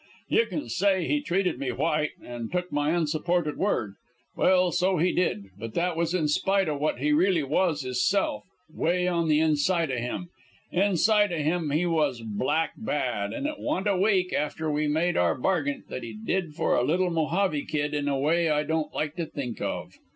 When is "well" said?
4.35-4.71